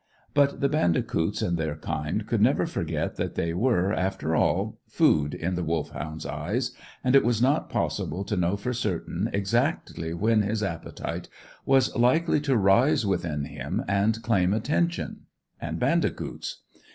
But 0.33 0.61
the 0.61 0.67
bandicoots 0.67 1.43
and 1.43 1.59
their 1.59 1.75
kind 1.75 2.25
could 2.25 2.41
never 2.41 2.65
forget 2.65 3.17
that 3.17 3.35
they 3.35 3.53
were, 3.53 3.93
after 3.93 4.35
all, 4.35 4.79
food 4.87 5.35
in 5.35 5.53
the 5.53 5.63
Wolfhound's 5.63 6.25
eyes, 6.25 6.71
and 7.03 7.15
it 7.15 7.23
was 7.23 7.39
not 7.39 7.69
possible 7.69 8.23
to 8.23 8.35
know 8.35 8.57
for 8.57 8.73
certain 8.73 9.29
exactly 9.31 10.11
when 10.15 10.41
his 10.41 10.63
appetite 10.63 11.29
was 11.67 11.95
likely 11.95 12.41
to 12.41 12.57
rise 12.57 13.05
within 13.05 13.43
him 13.45 13.83
and 13.87 14.23
claim 14.23 14.55
attention 14.55 15.27
and 15.61 15.79
bandicoots. 15.79 16.61